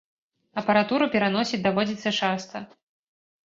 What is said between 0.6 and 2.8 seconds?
Апаратуру пераносіць даводзіцца часта.